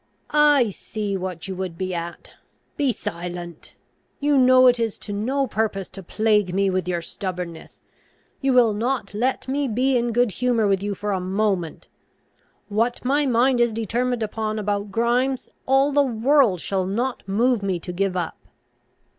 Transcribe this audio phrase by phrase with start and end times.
[0.31, 2.33] "I see what you would be at.
[2.75, 3.75] Be silent.
[4.19, 7.83] You know it is to no purpose to plague me with your stubbornness.
[8.41, 11.87] You will not let me be in good humour with you for a moment.
[12.67, 17.79] What my mind is determined upon about Grimes, all the world shall not move me
[17.81, 18.47] to give up."